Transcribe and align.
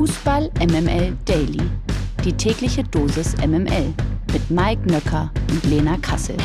Fußball 0.00 0.50
MML 0.60 1.14
Daily. 1.26 1.60
Die 2.24 2.32
tägliche 2.32 2.82
Dosis 2.82 3.36
MML 3.36 3.92
mit 4.32 4.50
Mike 4.50 4.90
Nöcker 4.90 5.30
und 5.50 5.62
Lena 5.64 5.98
Kassel. 5.98 6.38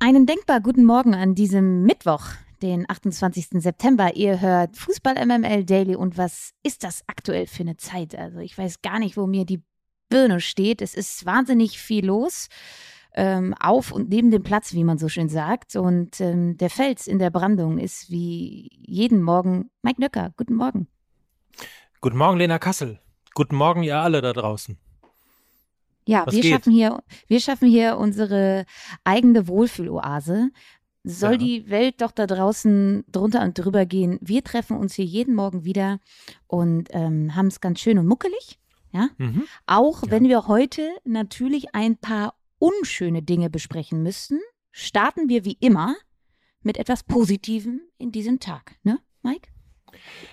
Einen 0.00 0.26
denkbar 0.26 0.60
guten 0.60 0.84
Morgen 0.84 1.14
an 1.14 1.34
diesem 1.34 1.84
Mittwoch, 1.84 2.26
den 2.60 2.84
28. 2.86 3.62
September. 3.62 4.16
Ihr 4.16 4.42
hört 4.42 4.76
Fußball 4.76 5.14
MML 5.14 5.64
Daily 5.64 5.96
und 5.96 6.18
was 6.18 6.50
ist 6.62 6.84
das 6.84 7.04
aktuell 7.06 7.46
für 7.46 7.62
eine 7.62 7.78
Zeit? 7.78 8.14
Also 8.14 8.40
ich 8.40 8.58
weiß 8.58 8.82
gar 8.82 8.98
nicht, 8.98 9.16
wo 9.16 9.26
mir 9.26 9.46
die 9.46 9.62
Birne 10.10 10.40
steht. 10.40 10.82
Es 10.82 10.94
ist 10.94 11.24
wahnsinnig 11.24 11.78
viel 11.78 12.04
los 12.04 12.48
ähm, 13.14 13.54
auf 13.58 13.92
und 13.92 14.08
neben 14.08 14.30
dem 14.30 14.42
Platz, 14.42 14.72
wie 14.72 14.84
man 14.84 14.98
so 14.98 15.08
schön 15.08 15.28
sagt. 15.28 15.76
Und 15.76 16.20
ähm, 16.20 16.56
der 16.56 16.70
Fels 16.70 17.06
in 17.06 17.18
der 17.18 17.30
Brandung 17.30 17.78
ist 17.78 18.10
wie 18.10 18.70
jeden 18.72 19.22
Morgen 19.22 19.70
Mike 19.82 20.00
Nöcker. 20.00 20.32
Guten 20.36 20.54
Morgen. 20.54 20.88
Guten 22.00 22.18
Morgen, 22.18 22.38
Lena 22.38 22.58
Kassel. 22.58 23.00
Guten 23.34 23.56
Morgen, 23.56 23.82
ihr 23.82 23.98
alle 23.98 24.20
da 24.20 24.32
draußen. 24.32 24.78
Ja, 26.06 26.26
wir 26.28 26.44
schaffen, 26.44 26.72
hier, 26.72 27.02
wir 27.28 27.40
schaffen 27.40 27.68
hier 27.68 27.96
unsere 27.96 28.66
eigene 29.04 29.48
Wohlfühloase. 29.48 30.50
Soll 31.02 31.32
ja. 31.32 31.38
die 31.38 31.70
Welt 31.70 32.00
doch 32.00 32.10
da 32.10 32.26
draußen 32.26 33.04
drunter 33.08 33.42
und 33.42 33.58
drüber 33.58 33.86
gehen. 33.86 34.18
Wir 34.20 34.42
treffen 34.42 34.76
uns 34.76 34.94
hier 34.94 35.04
jeden 35.04 35.34
Morgen 35.34 35.64
wieder 35.64 35.98
und 36.46 36.88
ähm, 36.92 37.34
haben 37.34 37.46
es 37.46 37.60
ganz 37.60 37.80
schön 37.80 37.98
und 37.98 38.06
muckelig. 38.06 38.58
Ja? 38.92 39.08
Mhm. 39.18 39.44
Auch 39.66 40.02
ja. 40.02 40.10
wenn 40.10 40.24
wir 40.24 40.46
heute 40.46 40.88
natürlich 41.04 41.74
ein 41.74 41.96
paar 41.96 42.34
unschöne 42.64 43.22
Dinge 43.22 43.50
besprechen 43.50 44.02
müssten, 44.02 44.40
starten 44.72 45.28
wir 45.28 45.44
wie 45.44 45.58
immer 45.60 45.96
mit 46.62 46.78
etwas 46.78 47.02
Positivem 47.02 47.82
in 47.98 48.10
diesem 48.10 48.40
Tag. 48.40 48.76
Ne, 48.84 49.00
Mike? 49.22 49.50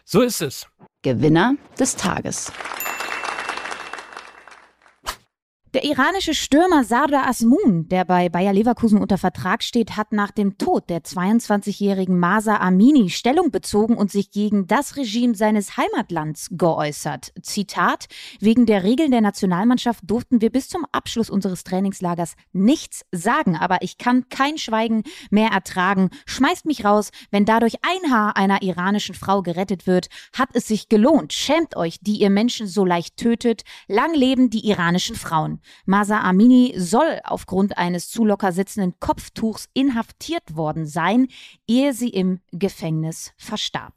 So 0.05 0.21
ist 0.21 0.41
es. 0.41 0.65
Gewinner 1.01 1.55
des 1.77 1.97
Tages. 1.97 2.53
Der 5.73 5.85
iranische 5.85 6.33
Stürmer 6.33 6.83
Sardar 6.83 7.27
Asmun, 7.27 7.87
der 7.87 8.03
bei 8.03 8.27
Bayer 8.27 8.51
Leverkusen 8.51 8.99
unter 8.99 9.17
Vertrag 9.17 9.63
steht, 9.63 9.95
hat 9.95 10.11
nach 10.11 10.31
dem 10.31 10.57
Tod 10.57 10.89
der 10.89 11.01
22-jährigen 11.01 12.19
Masa 12.19 12.57
Amini 12.57 13.09
Stellung 13.09 13.51
bezogen 13.51 13.95
und 13.95 14.11
sich 14.11 14.31
gegen 14.31 14.67
das 14.67 14.97
Regime 14.97 15.33
seines 15.33 15.77
Heimatlands 15.77 16.49
geäußert. 16.51 17.31
Zitat: 17.41 18.07
Wegen 18.41 18.65
der 18.65 18.83
Regeln 18.83 19.11
der 19.11 19.21
Nationalmannschaft 19.21 20.01
durften 20.03 20.41
wir 20.41 20.49
bis 20.49 20.67
zum 20.67 20.85
Abschluss 20.91 21.29
unseres 21.29 21.63
Trainingslagers 21.63 22.35
nichts 22.51 23.05
sagen, 23.13 23.55
aber 23.55 23.77
ich 23.79 23.97
kann 23.97 24.27
kein 24.27 24.57
Schweigen 24.57 25.03
mehr 25.29 25.51
ertragen. 25.51 26.09
Schmeißt 26.25 26.65
mich 26.65 26.83
raus, 26.83 27.11
wenn 27.29 27.45
dadurch 27.45 27.75
ein 27.81 28.11
Haar 28.11 28.35
einer 28.35 28.61
iranischen 28.61 29.15
Frau 29.15 29.41
gerettet 29.41 29.87
wird, 29.87 30.09
hat 30.33 30.49
es 30.51 30.67
sich 30.67 30.89
gelohnt. 30.89 31.31
Schämt 31.31 31.77
euch, 31.77 32.01
die 32.01 32.17
ihr 32.17 32.29
Menschen 32.29 32.67
so 32.67 32.83
leicht 32.83 33.15
tötet. 33.15 33.63
Lang 33.87 34.13
leben 34.13 34.49
die 34.49 34.67
iranischen 34.67 35.15
Frauen. 35.15 35.60
Masa 35.85 36.21
Amini 36.21 36.73
soll 36.77 37.19
aufgrund 37.23 37.77
eines 37.77 38.09
zu 38.09 38.25
locker 38.25 38.51
sitzenden 38.51 38.99
Kopftuchs 38.99 39.69
inhaftiert 39.73 40.55
worden 40.55 40.85
sein, 40.85 41.27
ehe 41.67 41.93
sie 41.93 42.09
im 42.09 42.39
Gefängnis 42.51 43.33
verstarb. 43.37 43.93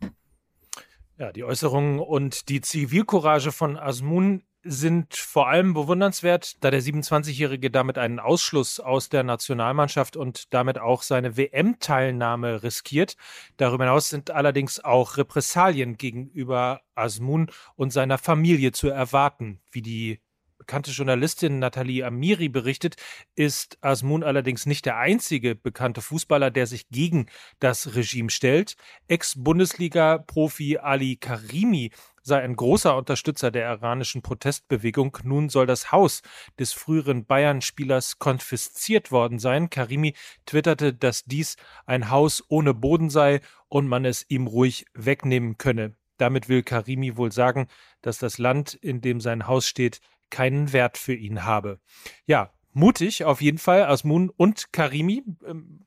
Ja, 1.16 1.32
die 1.32 1.44
Äußerungen 1.44 2.00
und 2.00 2.48
die 2.48 2.60
Zivilcourage 2.60 3.52
von 3.52 3.76
Asmun 3.76 4.42
sind 4.64 5.14
vor 5.14 5.48
allem 5.48 5.74
bewundernswert, 5.74 6.64
da 6.64 6.70
der 6.70 6.82
27-Jährige 6.82 7.70
damit 7.70 7.98
einen 7.98 8.18
Ausschluss 8.18 8.80
aus 8.80 9.10
der 9.10 9.22
Nationalmannschaft 9.22 10.16
und 10.16 10.52
damit 10.54 10.78
auch 10.78 11.02
seine 11.02 11.36
WM-Teilnahme 11.36 12.62
riskiert. 12.62 13.16
Darüber 13.58 13.84
hinaus 13.84 14.08
sind 14.08 14.30
allerdings 14.30 14.82
auch 14.82 15.18
Repressalien 15.18 15.98
gegenüber 15.98 16.80
Asmun 16.94 17.50
und 17.76 17.92
seiner 17.92 18.18
Familie 18.18 18.72
zu 18.72 18.88
erwarten, 18.88 19.60
wie 19.70 19.82
die 19.82 20.20
bekannte 20.58 20.90
Journalistin 20.90 21.58
Nathalie 21.58 22.04
Amiri 22.04 22.48
berichtet, 22.48 22.96
ist 23.34 23.78
Asmun 23.80 24.22
allerdings 24.22 24.66
nicht 24.66 24.86
der 24.86 24.98
einzige 24.98 25.54
bekannte 25.54 26.00
Fußballer, 26.00 26.50
der 26.50 26.66
sich 26.66 26.88
gegen 26.88 27.26
das 27.58 27.94
Regime 27.94 28.30
stellt. 28.30 28.76
Ex-Bundesliga-Profi 29.08 30.78
Ali 30.78 31.16
Karimi 31.16 31.90
sei 32.22 32.40
ein 32.40 32.56
großer 32.56 32.96
Unterstützer 32.96 33.50
der 33.50 33.70
iranischen 33.70 34.22
Protestbewegung. 34.22 35.18
Nun 35.22 35.50
soll 35.50 35.66
das 35.66 35.92
Haus 35.92 36.22
des 36.58 36.72
früheren 36.72 37.26
Bayern-Spielers 37.26 38.18
konfisziert 38.18 39.12
worden 39.12 39.38
sein. 39.38 39.70
Karimi 39.70 40.14
twitterte, 40.46 40.94
dass 40.94 41.24
dies 41.24 41.56
ein 41.86 42.10
Haus 42.10 42.42
ohne 42.48 42.74
Boden 42.74 43.10
sei 43.10 43.40
und 43.68 43.86
man 43.86 44.04
es 44.04 44.24
ihm 44.28 44.46
ruhig 44.46 44.86
wegnehmen 44.94 45.58
könne. 45.58 45.94
Damit 46.16 46.48
will 46.48 46.62
Karimi 46.62 47.16
wohl 47.16 47.32
sagen, 47.32 47.66
dass 48.00 48.18
das 48.18 48.38
Land, 48.38 48.74
in 48.74 49.00
dem 49.00 49.20
sein 49.20 49.46
Haus 49.46 49.66
steht, 49.66 50.00
keinen 50.30 50.72
Wert 50.72 50.98
für 50.98 51.14
ihn 51.14 51.44
habe. 51.44 51.80
Ja, 52.26 52.52
mutig 52.72 53.24
auf 53.24 53.40
jeden 53.40 53.58
Fall, 53.58 53.84
Asmun 53.84 54.30
und 54.30 54.72
Karimi. 54.72 55.24
Ähm, 55.46 55.86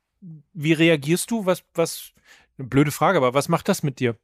wie 0.53 0.73
reagierst 0.73 1.31
du? 1.31 1.45
Was, 1.45 1.63
was, 1.73 2.13
eine 2.57 2.67
blöde 2.67 2.91
Frage, 2.91 3.17
aber 3.17 3.33
was 3.33 3.49
macht 3.49 3.69
das 3.69 3.83
mit 3.83 3.99
dir? 3.99 4.17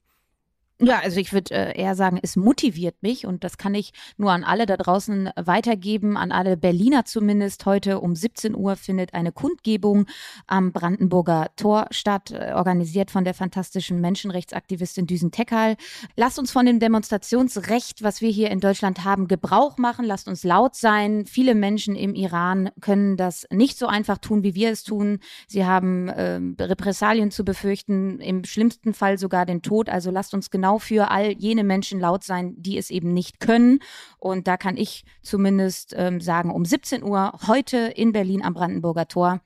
Ja, 0.85 0.99
also 0.99 1.17
ich 1.17 1.31
würde 1.31 1.55
äh, 1.55 1.79
eher 1.79 1.95
sagen, 1.95 2.19
es 2.21 2.35
motiviert 2.35 3.01
mich 3.01 3.25
und 3.25 3.45
das 3.45 3.57
kann 3.57 3.73
ich 3.73 3.93
nur 4.17 4.33
an 4.33 4.43
alle 4.43 4.65
da 4.65 4.75
draußen 4.75 5.29
weitergeben, 5.37 6.17
an 6.17 6.33
alle 6.33 6.57
Berliner 6.57 7.05
zumindest. 7.05 7.65
Heute 7.65 8.01
um 8.01 8.17
17 8.17 8.53
Uhr 8.53 8.75
findet 8.75 9.13
eine 9.13 9.31
Kundgebung 9.31 10.07
am 10.45 10.73
Brandenburger 10.73 11.51
Tor 11.55 11.87
statt, 11.91 12.31
äh, 12.31 12.51
organisiert 12.53 13.11
von 13.11 13.23
der 13.23 13.33
fantastischen 13.33 14.01
Menschenrechtsaktivistin 14.01 15.07
Düsen 15.07 15.31
Teckal. 15.31 15.77
Lasst 16.17 16.37
uns 16.37 16.51
von 16.51 16.65
dem 16.65 16.81
Demonstrationsrecht, 16.81 18.03
was 18.03 18.19
wir 18.19 18.29
hier 18.29 18.51
in 18.51 18.59
Deutschland 18.59 19.05
haben, 19.05 19.29
Gebrauch 19.29 19.77
machen. 19.77 20.03
Lasst 20.03 20.27
uns 20.27 20.43
laut 20.43 20.75
sein. 20.75 21.25
Viele 21.25 21.55
Menschen 21.55 21.95
im 21.95 22.13
Iran 22.13 22.71
können 22.81 23.15
das 23.15 23.47
nicht 23.51 23.77
so 23.77 23.87
einfach 23.87 24.17
tun, 24.17 24.43
wie 24.43 24.53
wir 24.53 24.69
es 24.69 24.83
tun. 24.83 25.19
Sie 25.47 25.65
haben 25.65 26.09
äh, 26.09 26.41
Repressalien 26.59 27.31
zu 27.31 27.45
befürchten, 27.45 28.19
im 28.19 28.43
schlimmsten 28.43 28.93
Fall 28.93 29.17
sogar 29.17 29.45
den 29.45 29.61
Tod. 29.61 29.87
Also 29.87 30.11
lasst 30.11 30.33
uns 30.33 30.51
genau 30.51 30.72
genau 30.73 30.79
für 30.79 31.11
all 31.11 31.33
jene 31.33 31.63
Menschen 31.63 31.99
laut 31.99 32.23
sein, 32.23 32.55
die 32.57 32.77
es 32.77 32.89
eben 32.89 33.13
nicht 33.13 33.39
können. 33.39 33.79
Und 34.17 34.47
da 34.47 34.57
kann 34.57 34.77
ich 34.77 35.03
zumindest 35.21 35.93
ähm, 35.95 36.19
sagen, 36.21 36.51
um 36.51 36.65
17 36.65 37.03
Uhr 37.03 37.33
heute 37.47 37.77
in 37.77 38.11
Berlin 38.11 38.43
am 38.43 38.53
Brandenburger 38.53 39.07
Tor. 39.07 39.41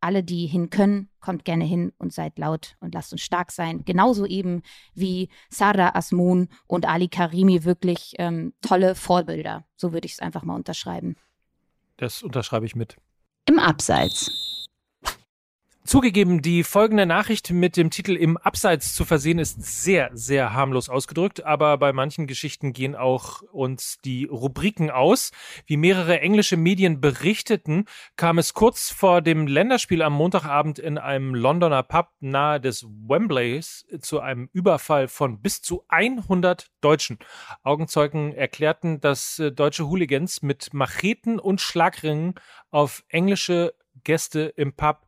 Alle, 0.00 0.22
die 0.22 0.46
hin 0.46 0.68
können, 0.68 1.08
kommt 1.20 1.46
gerne 1.46 1.64
hin 1.64 1.92
und 1.96 2.12
seid 2.12 2.38
laut 2.38 2.76
und 2.80 2.92
lasst 2.92 3.12
uns 3.12 3.22
stark 3.22 3.50
sein. 3.52 3.84
Genauso 3.86 4.26
eben 4.26 4.62
wie 4.94 5.30
Sarah 5.48 5.94
Asmun 5.94 6.48
und 6.66 6.86
Ali 6.86 7.08
Karimi 7.08 7.64
wirklich 7.64 8.14
ähm, 8.18 8.52
tolle 8.60 8.94
Vorbilder. 8.94 9.64
So 9.76 9.94
würde 9.94 10.06
ich 10.06 10.12
es 10.12 10.20
einfach 10.20 10.42
mal 10.42 10.56
unterschreiben. 10.56 11.16
Das 11.96 12.22
unterschreibe 12.22 12.66
ich 12.66 12.74
mit. 12.74 12.96
Im 13.48 13.58
Abseits. 13.58 14.53
Zugegeben, 15.86 16.40
die 16.40 16.64
folgende 16.64 17.04
Nachricht 17.04 17.50
mit 17.50 17.76
dem 17.76 17.90
Titel 17.90 18.16
im 18.16 18.38
Abseits 18.38 18.94
zu 18.94 19.04
versehen 19.04 19.38
ist 19.38 19.62
sehr, 19.62 20.10
sehr 20.14 20.54
harmlos 20.54 20.88
ausgedrückt, 20.88 21.44
aber 21.44 21.76
bei 21.76 21.92
manchen 21.92 22.26
Geschichten 22.26 22.72
gehen 22.72 22.96
auch 22.96 23.42
uns 23.52 23.98
die 24.02 24.24
Rubriken 24.24 24.90
aus. 24.90 25.30
Wie 25.66 25.76
mehrere 25.76 26.20
englische 26.20 26.56
Medien 26.56 27.02
berichteten, 27.02 27.84
kam 28.16 28.38
es 28.38 28.54
kurz 28.54 28.90
vor 28.90 29.20
dem 29.20 29.46
Länderspiel 29.46 30.00
am 30.00 30.14
Montagabend 30.14 30.78
in 30.78 30.96
einem 30.96 31.34
Londoner 31.34 31.82
Pub 31.82 32.08
nahe 32.18 32.62
des 32.62 32.86
Wembleys 32.86 33.84
zu 34.00 34.20
einem 34.20 34.48
Überfall 34.54 35.06
von 35.06 35.42
bis 35.42 35.60
zu 35.60 35.84
100 35.88 36.70
Deutschen. 36.80 37.18
Augenzeugen 37.62 38.32
erklärten, 38.32 39.02
dass 39.02 39.38
äh, 39.38 39.52
deutsche 39.52 39.86
Hooligans 39.86 40.40
mit 40.40 40.72
Macheten 40.72 41.38
und 41.38 41.60
Schlagringen 41.60 42.36
auf 42.70 43.04
englische 43.08 43.74
Gäste 44.02 44.52
im 44.56 44.72
Pub 44.72 45.03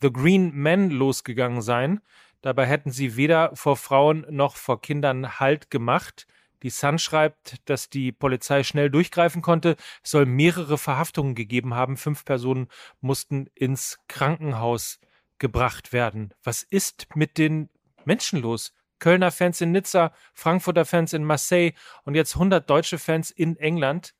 The 0.00 0.12
Green 0.12 0.52
Men 0.54 0.90
losgegangen 0.90 1.62
sein. 1.62 2.00
Dabei 2.42 2.66
hätten 2.66 2.90
sie 2.90 3.16
weder 3.16 3.54
vor 3.54 3.76
Frauen 3.76 4.26
noch 4.30 4.56
vor 4.56 4.80
Kindern 4.80 5.40
Halt 5.40 5.70
gemacht. 5.70 6.26
Die 6.62 6.70
Sun 6.70 6.98
schreibt, 6.98 7.56
dass 7.68 7.90
die 7.90 8.12
Polizei 8.12 8.62
schnell 8.62 8.90
durchgreifen 8.90 9.42
konnte. 9.42 9.76
Es 10.02 10.10
soll 10.10 10.26
mehrere 10.26 10.78
Verhaftungen 10.78 11.34
gegeben 11.34 11.74
haben. 11.74 11.96
Fünf 11.96 12.24
Personen 12.24 12.68
mussten 13.00 13.48
ins 13.54 13.98
Krankenhaus 14.08 15.00
gebracht 15.38 15.92
werden. 15.92 16.32
Was 16.42 16.62
ist 16.62 17.08
mit 17.14 17.38
den 17.38 17.68
Menschen 18.04 18.40
los? 18.40 18.72
Kölner 18.98 19.30
Fans 19.30 19.60
in 19.60 19.72
Nizza, 19.72 20.12
Frankfurter 20.32 20.84
Fans 20.84 21.12
in 21.12 21.24
Marseille 21.24 21.72
und 22.04 22.14
jetzt 22.14 22.34
100 22.34 22.68
deutsche 22.68 22.98
Fans 22.98 23.30
in 23.30 23.56
England. 23.56 24.14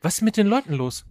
Was 0.00 0.16
ist 0.16 0.22
mit 0.22 0.36
den 0.36 0.46
Leuten 0.46 0.74
los? 0.74 1.04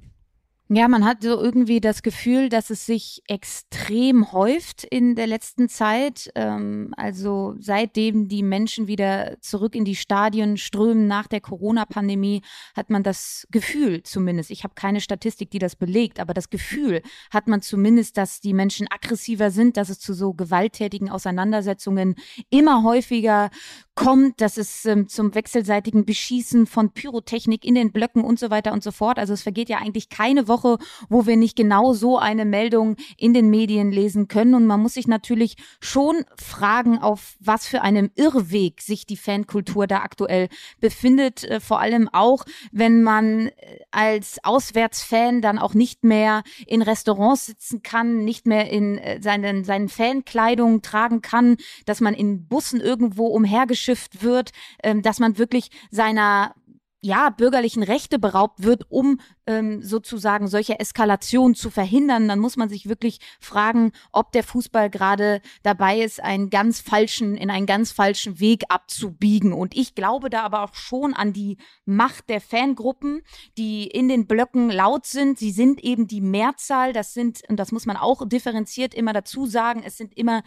Ja, 0.76 0.88
man 0.88 1.06
hat 1.06 1.22
so 1.22 1.40
irgendwie 1.40 1.80
das 1.80 2.02
Gefühl, 2.02 2.50
dass 2.50 2.72
es 2.72 2.88
sich 2.88 3.22
extrem 3.28 4.32
häuft 4.32 4.84
in 4.84 5.14
der 5.14 5.28
letzten 5.28 5.70
Zeit. 5.70 6.32
Ähm, 6.34 6.96
also 6.98 7.54
seitdem 7.60 8.28
die 8.28 8.42
Menschen 8.42 8.88
wieder 8.88 9.38
zurück 9.40 9.76
in 9.76 9.86
die 9.86 9.96
Stadien 9.96 10.58
strömen 10.58 11.06
nach 11.06 11.28
der 11.28 11.42
Corona-Pandemie, 11.42 12.42
hat 12.76 12.90
man 12.90 13.04
das 13.04 13.48
Gefühl 13.52 14.02
zumindest, 14.02 14.50
ich 14.50 14.64
habe 14.64 14.74
keine 14.74 15.00
Statistik, 15.00 15.52
die 15.52 15.60
das 15.60 15.76
belegt, 15.76 16.20
aber 16.20 16.34
das 16.34 16.50
Gefühl 16.50 17.04
hat 17.30 17.48
man 17.48 17.62
zumindest, 17.62 18.18
dass 18.18 18.42
die 18.42 18.56
Menschen 18.56 18.88
aggressiver 18.90 19.52
sind, 19.52 19.78
dass 19.78 19.90
es 19.90 20.00
zu 20.00 20.16
so 20.16 20.34
gewalttätigen 20.34 21.12
Auseinandersetzungen 21.12 22.16
immer 22.50 22.82
häufiger 22.82 23.52
kommt, 23.94 24.42
dass 24.42 24.58
es 24.58 24.86
ähm, 24.86 25.08
zum 25.08 25.36
wechselseitigen 25.36 26.04
Beschießen 26.04 26.66
von 26.66 26.94
Pyrotechnik 26.94 27.64
in 27.64 27.76
den 27.76 27.92
Blöcken 27.92 28.24
und 28.24 28.40
so 28.40 28.50
weiter 28.50 28.74
und 28.74 28.82
so 28.82 28.92
fort. 28.92 29.20
Also 29.20 29.34
es 29.34 29.44
vergeht 29.44 29.70
ja 29.70 29.78
eigentlich 29.78 30.10
keine 30.10 30.48
Woche, 30.48 30.63
wo 31.10 31.26
wir 31.26 31.38
nicht 31.38 31.56
genau 31.56 31.94
so 31.94 32.18
eine 32.18 32.46
Meldung 32.46 32.96
in 33.18 33.34
den 33.34 33.50
Medien 33.50 33.92
lesen 33.92 34.28
können. 34.28 34.54
Und 34.56 34.66
man 34.66 34.82
muss 34.82 34.96
sich 34.96 35.08
natürlich 35.08 35.56
schon 35.80 36.26
fragen, 36.38 36.98
auf 37.00 37.36
was 37.40 37.68
für 37.68 37.82
einem 37.82 38.12
Irrweg 38.16 38.82
sich 38.82 39.06
die 39.06 39.18
Fankultur 39.18 39.88
da 39.88 40.00
aktuell 40.00 40.50
befindet. 40.80 41.44
Äh, 41.44 41.60
vor 41.60 41.80
allem 41.80 42.10
auch, 42.12 42.46
wenn 42.72 43.04
man 43.04 43.48
äh, 43.48 43.52
als 43.92 44.40
Auswärtsfan 44.44 45.42
dann 45.42 45.60
auch 45.60 45.74
nicht 45.74 46.04
mehr 46.04 46.44
in 46.68 46.82
Restaurants 46.82 47.46
sitzen 47.46 47.84
kann, 47.84 48.24
nicht 48.24 48.48
mehr 48.48 48.70
in 48.70 48.98
äh, 48.98 49.22
seinen, 49.22 49.64
seinen 49.64 49.90
Fankleidung 49.90 50.82
tragen 50.82 51.22
kann, 51.22 51.58
dass 51.86 52.02
man 52.02 52.14
in 52.14 52.48
Bussen 52.48 52.80
irgendwo 52.80 53.28
umhergeschifft 53.28 54.24
wird, 54.24 54.52
ähm, 54.84 55.02
dass 55.02 55.20
man 55.20 55.38
wirklich 55.38 55.70
seiner 55.92 56.54
ja, 57.04 57.30
bürgerlichen 57.30 57.84
Rechte 57.84 58.18
beraubt 58.18 58.64
wird, 58.64 58.90
um 58.90 59.20
ähm, 59.46 59.84
sozusagen 59.84 60.48
solche 60.48 60.80
Eskalationen 60.80 61.54
zu 61.54 61.70
verhindern, 61.70 62.30
dann 62.30 62.40
muss 62.40 62.56
man 62.56 62.70
sich 62.70 62.88
wirklich 62.88 63.20
fragen, 63.42 63.92
ob 64.14 64.32
der 64.32 64.44
Fußball 64.44 64.90
gerade 64.90 65.42
dabei 65.64 66.00
ist, 66.00 66.24
einen 66.24 66.50
ganz 66.50 66.80
falschen, 66.80 67.36
in 67.36 67.50
einen 67.50 67.66
ganz 67.66 67.92
falschen 67.92 68.40
Weg 68.40 68.64
abzubiegen. 68.70 69.52
Und 69.52 69.76
ich 69.76 69.96
glaube 69.96 70.30
da 70.30 70.44
aber 70.44 70.64
auch 70.64 70.76
schon 70.76 71.14
an 71.14 71.34
die 71.34 71.58
Macht 71.84 72.30
der 72.30 72.40
Fangruppen, 72.40 73.22
die 73.58 73.86
in 73.88 74.08
den 74.08 74.26
Blöcken 74.26 74.70
laut 74.70 75.06
sind. 75.06 75.38
Sie 75.38 75.52
sind 75.52 75.84
eben 75.84 76.08
die 76.08 76.22
Mehrzahl. 76.22 76.94
Das 76.94 77.14
sind, 77.14 77.42
und 77.50 77.58
das 77.58 77.74
muss 77.74 77.86
man 77.86 77.98
auch 77.98 78.26
differenziert 78.26 78.94
immer 78.94 79.12
dazu 79.12 79.46
sagen, 79.46 79.84
es 79.86 79.98
sind 79.98 80.16
immer 80.18 80.42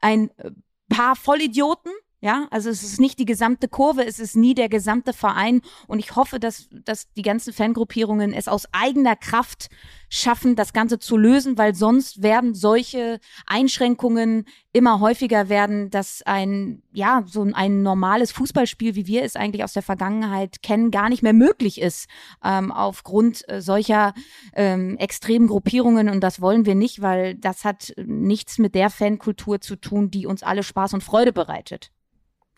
ein 0.00 0.30
äh, 0.38 0.50
paar 0.88 1.14
Vollidioten, 1.14 1.92
ja, 2.22 2.48
also 2.50 2.68
es 2.68 2.82
ist 2.82 3.00
nicht 3.00 3.18
die 3.18 3.24
gesamte 3.24 3.66
Kurve, 3.66 4.04
es 4.04 4.18
ist 4.18 4.36
nie 4.36 4.54
der 4.54 4.68
gesamte 4.68 5.14
Verein. 5.14 5.62
Und 5.86 6.00
ich 6.00 6.16
hoffe, 6.16 6.38
dass, 6.38 6.68
dass 6.84 7.10
die 7.14 7.22
ganzen 7.22 7.54
Fangruppierungen 7.54 8.34
es 8.34 8.46
aus 8.46 8.66
eigener 8.72 9.16
Kraft 9.16 9.68
schaffen, 10.10 10.54
das 10.54 10.74
Ganze 10.74 10.98
zu 10.98 11.16
lösen, 11.16 11.56
weil 11.56 11.74
sonst 11.74 12.22
werden 12.22 12.54
solche 12.54 13.20
Einschränkungen 13.46 14.44
immer 14.72 15.00
häufiger 15.00 15.48
werden, 15.48 15.88
dass 15.88 16.20
ein, 16.26 16.82
ja, 16.92 17.24
so 17.26 17.42
ein 17.54 17.82
normales 17.82 18.32
Fußballspiel, 18.32 18.96
wie 18.96 19.06
wir 19.06 19.22
es 19.22 19.34
eigentlich 19.34 19.64
aus 19.64 19.72
der 19.72 19.82
Vergangenheit 19.82 20.62
kennen, 20.62 20.90
gar 20.90 21.08
nicht 21.08 21.22
mehr 21.22 21.32
möglich 21.32 21.80
ist, 21.80 22.06
ähm, 22.44 22.70
aufgrund 22.70 23.48
äh, 23.48 23.62
solcher 23.62 24.12
ähm, 24.54 24.98
extremen 24.98 25.46
Gruppierungen. 25.46 26.10
Und 26.10 26.20
das 26.20 26.42
wollen 26.42 26.66
wir 26.66 26.74
nicht, 26.74 27.00
weil 27.00 27.34
das 27.36 27.64
hat 27.64 27.94
nichts 27.96 28.58
mit 28.58 28.74
der 28.74 28.90
Fankultur 28.90 29.62
zu 29.62 29.76
tun, 29.76 30.10
die 30.10 30.26
uns 30.26 30.42
alle 30.42 30.62
Spaß 30.62 30.92
und 30.92 31.02
Freude 31.02 31.32
bereitet. 31.32 31.90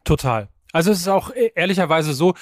Total. 0.04 0.49
Also 0.72 0.90
es 0.90 1.00
ist 1.00 1.08
auch 1.08 1.31
e-, 1.34 1.52
ehrlicherweise 1.54 2.14
so, 2.14 2.34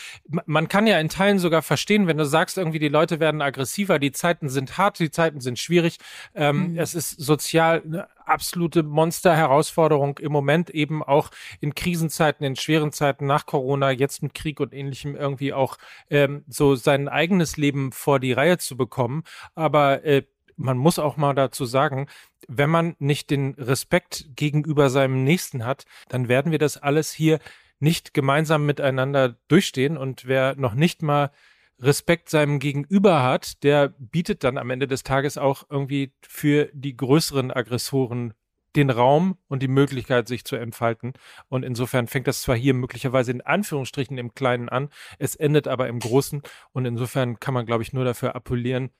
man 0.46 0.68
kann 0.68 0.86
ja 0.86 0.98
in 0.98 1.08
Teilen 1.08 1.38
sogar 1.38 1.62
verstehen, 1.62 2.06
wenn 2.06 2.16
du 2.16 2.24
sagst, 2.24 2.56
irgendwie 2.56 2.78
die 2.78 2.88
Leute 2.88 3.20
werden 3.20 3.42
aggressiver, 3.42 3.98
die 3.98 4.12
Zeiten 4.12 4.48
sind 4.48 4.78
hart, 4.78 5.00
die 5.00 5.10
Zeiten 5.10 5.40
sind 5.40 5.58
schwierig. 5.58 5.98
Ähm, 6.34 6.72
mhm. 6.72 6.78
Es 6.78 6.94
ist 6.94 7.20
sozial 7.20 7.82
eine 7.84 8.08
absolute 8.24 8.84
Monster-Herausforderung 8.84 10.18
im 10.18 10.30
Moment 10.30 10.70
eben 10.70 11.02
auch 11.02 11.30
in 11.60 11.74
Krisenzeiten, 11.74 12.46
in 12.46 12.54
schweren 12.54 12.92
Zeiten 12.92 13.26
nach 13.26 13.46
Corona, 13.46 13.90
jetzt 13.90 14.22
mit 14.22 14.34
Krieg 14.34 14.60
und 14.60 14.72
ähnlichem 14.72 15.16
irgendwie 15.16 15.52
auch 15.52 15.76
ähm, 16.08 16.44
so 16.48 16.76
sein 16.76 17.08
eigenes 17.08 17.56
Leben 17.56 17.90
vor 17.90 18.20
die 18.20 18.32
Reihe 18.32 18.58
zu 18.58 18.76
bekommen. 18.76 19.24
Aber 19.56 20.04
äh, 20.04 20.22
man 20.60 20.76
muss 20.76 20.98
auch 20.98 21.16
mal 21.16 21.34
dazu 21.34 21.64
sagen, 21.64 22.06
wenn 22.46 22.70
man 22.70 22.94
nicht 22.98 23.30
den 23.30 23.54
Respekt 23.54 24.26
gegenüber 24.36 24.90
seinem 24.90 25.24
Nächsten 25.24 25.64
hat, 25.64 25.86
dann 26.08 26.28
werden 26.28 26.52
wir 26.52 26.58
das 26.58 26.76
alles 26.76 27.12
hier 27.12 27.40
nicht 27.78 28.12
gemeinsam 28.12 28.66
miteinander 28.66 29.36
durchstehen. 29.48 29.96
Und 29.96 30.26
wer 30.26 30.54
noch 30.56 30.74
nicht 30.74 31.02
mal 31.02 31.30
Respekt 31.78 32.28
seinem 32.28 32.58
Gegenüber 32.58 33.22
hat, 33.22 33.62
der 33.62 33.88
bietet 33.98 34.44
dann 34.44 34.58
am 34.58 34.68
Ende 34.70 34.86
des 34.86 35.02
Tages 35.02 35.38
auch 35.38 35.64
irgendwie 35.70 36.12
für 36.20 36.68
die 36.74 36.96
größeren 36.96 37.50
Aggressoren 37.50 38.34
den 38.76 38.90
Raum 38.90 39.36
und 39.48 39.62
die 39.62 39.68
Möglichkeit, 39.68 40.28
sich 40.28 40.44
zu 40.44 40.56
entfalten. 40.56 41.14
Und 41.48 41.64
insofern 41.64 42.06
fängt 42.06 42.26
das 42.26 42.42
zwar 42.42 42.54
hier 42.54 42.74
möglicherweise 42.74 43.32
in 43.32 43.40
Anführungsstrichen 43.40 44.18
im 44.18 44.34
Kleinen 44.34 44.68
an, 44.68 44.90
es 45.18 45.34
endet 45.34 45.66
aber 45.66 45.88
im 45.88 45.98
Großen. 45.98 46.42
Und 46.72 46.84
insofern 46.84 47.40
kann 47.40 47.54
man, 47.54 47.66
glaube 47.66 47.82
ich, 47.82 47.92
nur 47.92 48.04
dafür 48.04 48.36
appellieren, 48.36 48.90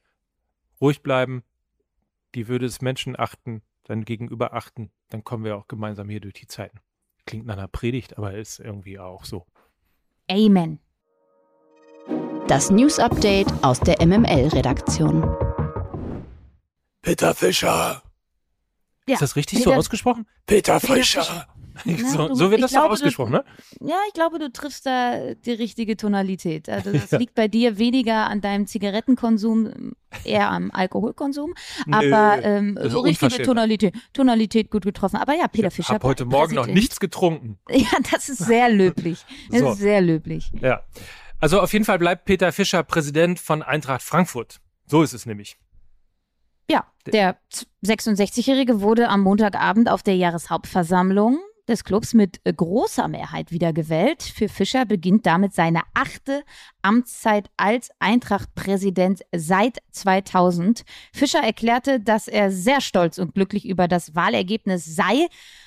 ruhig 0.80 1.02
bleiben, 1.02 1.44
die 2.34 2.48
Würde 2.48 2.66
des 2.66 2.80
Menschen 2.80 3.18
achten, 3.18 3.62
dann 3.84 4.04
Gegenüber 4.04 4.54
achten, 4.54 4.90
dann 5.08 5.24
kommen 5.24 5.44
wir 5.44 5.56
auch 5.56 5.68
gemeinsam 5.68 6.08
hier 6.08 6.20
durch 6.20 6.34
die 6.34 6.46
Zeiten. 6.46 6.78
Klingt 7.26 7.46
nach 7.46 7.56
einer 7.56 7.68
Predigt, 7.68 8.18
aber 8.18 8.34
ist 8.34 8.60
irgendwie 8.60 8.98
auch 8.98 9.24
so. 9.24 9.46
Amen. 10.30 10.78
Das 12.48 12.70
News 12.70 12.98
Update 12.98 13.48
aus 13.62 13.80
der 13.80 14.04
MML-Redaktion. 14.04 15.22
Peter 17.02 17.34
Fischer. 17.34 18.02
Ja, 19.06 19.14
ist 19.14 19.22
das 19.22 19.36
richtig 19.36 19.58
Peter, 19.58 19.70
so 19.70 19.76
ausgesprochen? 19.76 20.26
Peter 20.46 20.80
Fischer. 20.80 21.20
Peter 21.20 21.32
Fischer. 21.32 21.49
so, 21.84 22.28
du, 22.28 22.34
so, 22.34 22.50
wird 22.50 22.62
das 22.62 22.72
glaube, 22.72 22.90
ausgesprochen, 22.90 23.32
ne? 23.32 23.44
Ja, 23.80 23.96
ich 24.08 24.14
glaube, 24.14 24.38
du 24.38 24.50
triffst 24.50 24.86
da 24.86 25.34
die 25.34 25.52
richtige 25.52 25.96
Tonalität. 25.96 26.68
Also 26.68 26.92
das 26.92 27.10
ja. 27.10 27.18
liegt 27.18 27.34
bei 27.34 27.48
dir 27.48 27.78
weniger 27.78 28.28
an 28.28 28.40
deinem 28.40 28.66
Zigarettenkonsum, 28.66 29.92
eher 30.24 30.50
am 30.50 30.70
Alkoholkonsum. 30.70 31.54
Aber 31.90 32.42
ähm, 32.42 32.78
so 32.82 33.00
richtige 33.00 33.42
Tonalität, 33.42 33.94
Tonalität 34.12 34.70
gut 34.70 34.84
getroffen. 34.84 35.16
Aber 35.16 35.34
ja, 35.34 35.48
Peter 35.48 35.70
Fischer. 35.70 35.90
Ich 35.90 35.94
habe 35.94 36.08
heute 36.08 36.24
Morgen 36.24 36.54
noch 36.54 36.66
nichts 36.66 37.00
getrunken. 37.00 37.58
Ja, 37.70 37.98
das 38.12 38.28
ist 38.28 38.38
sehr 38.44 38.68
löblich. 38.68 39.24
Das 39.50 39.60
so. 39.60 39.72
ist 39.72 39.78
sehr 39.78 40.00
löblich. 40.00 40.50
Ja. 40.60 40.82
Also 41.38 41.60
auf 41.60 41.72
jeden 41.72 41.84
Fall 41.86 41.98
bleibt 41.98 42.26
Peter 42.26 42.52
Fischer 42.52 42.82
Präsident 42.82 43.40
von 43.40 43.62
Eintracht 43.62 44.02
Frankfurt. 44.02 44.60
So 44.86 45.02
ist 45.02 45.14
es 45.14 45.24
nämlich. 45.24 45.56
Ja, 46.70 46.84
der 47.06 47.36
66-Jährige 47.84 48.80
wurde 48.80 49.08
am 49.08 49.22
Montagabend 49.22 49.88
auf 49.90 50.02
der 50.02 50.16
Jahreshauptversammlung 50.16 51.38
des 51.70 51.84
Clubs 51.84 52.12
mit 52.12 52.40
äh, 52.44 52.52
großer 52.52 53.08
Mehrheit 53.08 53.50
wiedergewählt. 53.50 54.22
Für 54.22 54.48
Fischer 54.48 54.84
beginnt 54.84 55.24
damit 55.24 55.54
seine 55.54 55.82
achte 55.94 56.42
Amtszeit 56.82 57.48
als 57.56 57.90
Eintracht-Präsident 57.98 59.22
seit 59.34 59.78
2000. 59.92 60.84
Fischer 61.12 61.40
erklärte, 61.40 62.00
dass 62.00 62.28
er 62.28 62.50
sehr 62.50 62.80
stolz 62.80 63.18
und 63.18 63.34
glücklich 63.34 63.66
über 63.66 63.88
das 63.88 64.14
Wahlergebnis 64.14 64.84
sei. 64.84 65.26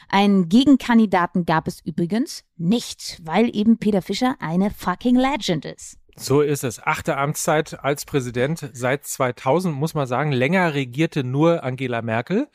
Einen 0.09 0.49
Gegenkandidaten 0.49 1.45
gab 1.45 1.67
es 1.67 1.79
übrigens 1.83 2.43
nicht, 2.57 3.19
weil 3.23 3.55
eben 3.55 3.79
Peter 3.79 4.01
Fischer 4.01 4.35
eine 4.39 4.69
fucking 4.69 5.15
Legend 5.15 5.65
ist. 5.65 5.97
So 6.15 6.41
ist 6.41 6.63
es. 6.63 6.81
Achte 6.81 7.17
Amtszeit 7.17 7.83
als 7.83 8.05
Präsident 8.05 8.69
seit 8.73 9.05
2000, 9.05 9.75
muss 9.75 9.95
man 9.95 10.05
sagen. 10.05 10.31
Länger 10.31 10.73
regierte 10.75 11.23
nur 11.23 11.63
Angela 11.63 12.01
Merkel. 12.01 12.49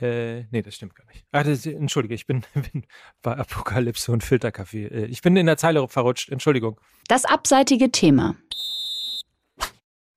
Äh, 0.00 0.44
nee, 0.50 0.62
das 0.62 0.74
stimmt 0.74 0.94
gar 0.94 1.06
nicht. 1.06 1.24
Ah, 1.30 1.44
das, 1.44 1.66
entschuldige, 1.66 2.14
ich 2.14 2.26
bin, 2.26 2.44
bin 2.54 2.86
bei 3.22 3.36
Apokalypse 3.36 4.10
und 4.12 4.24
Filterkaffee. 4.24 4.86
Äh, 4.86 5.06
ich 5.06 5.22
bin 5.22 5.36
in 5.36 5.46
der 5.46 5.56
Zeile 5.56 5.86
verrutscht, 5.88 6.30
Entschuldigung. 6.30 6.80
Das 7.08 7.24
abseitige 7.24 7.90
Thema. 7.90 8.34